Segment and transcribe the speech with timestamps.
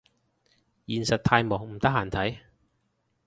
[0.87, 2.39] 現實太忙唔得閒睇